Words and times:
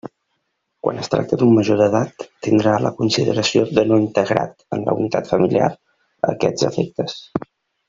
Quan 0.85 1.01
es 1.01 1.09
tracte 1.13 1.37
d'un 1.41 1.51
major 1.57 1.77
d'edat, 1.81 2.25
tindrà 2.47 2.73
la 2.85 2.93
consideració 3.03 3.67
de 3.81 3.85
no 3.91 4.01
integrat 4.05 4.67
en 4.79 4.89
la 4.89 4.97
unitat 5.03 5.31
familiar 5.35 5.71
a 5.75 6.35
aquests 6.35 6.69
efectes. 6.73 7.17